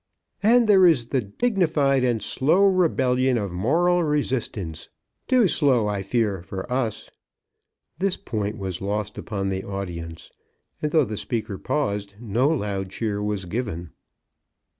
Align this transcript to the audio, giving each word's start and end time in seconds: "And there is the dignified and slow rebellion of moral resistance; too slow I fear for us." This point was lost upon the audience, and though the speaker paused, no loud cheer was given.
"And 0.41 0.67
there 0.67 0.87
is 0.87 1.09
the 1.09 1.21
dignified 1.21 2.03
and 2.03 2.23
slow 2.23 2.65
rebellion 2.65 3.37
of 3.37 3.51
moral 3.51 4.03
resistance; 4.03 4.89
too 5.27 5.47
slow 5.47 5.87
I 5.87 6.01
fear 6.01 6.41
for 6.41 6.65
us." 6.73 7.11
This 7.99 8.17
point 8.17 8.57
was 8.57 8.81
lost 8.81 9.19
upon 9.19 9.49
the 9.49 9.63
audience, 9.63 10.31
and 10.81 10.91
though 10.91 11.05
the 11.05 11.17
speaker 11.17 11.59
paused, 11.59 12.15
no 12.19 12.49
loud 12.49 12.89
cheer 12.89 13.21
was 13.21 13.45
given. 13.45 13.91